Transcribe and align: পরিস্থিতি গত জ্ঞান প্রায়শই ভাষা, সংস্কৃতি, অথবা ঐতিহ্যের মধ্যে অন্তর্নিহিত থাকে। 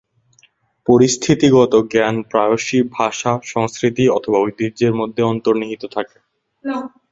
পরিস্থিতি 0.87 1.47
গত 1.57 1.73
জ্ঞান 1.91 2.15
প্রায়শই 2.31 2.81
ভাষা, 2.91 3.31
সংস্কৃতি, 3.45 4.03
অথবা 4.09 4.37
ঐতিহ্যের 4.39 4.93
মধ্যে 4.95 5.21
অন্তর্নিহিত 5.31 5.83
থাকে। 5.95 6.17